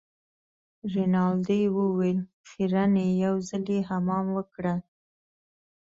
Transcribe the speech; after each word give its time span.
رینالډي 0.93 1.61
وویل 1.77 2.19
خیرن 2.49 2.93
يې 3.03 3.07
یو 3.23 3.35
ځلي 3.49 3.79
حمام 3.89 4.25
وکړه. 4.37 4.75